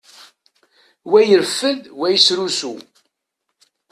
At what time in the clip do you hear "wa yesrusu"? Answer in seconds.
1.99-2.73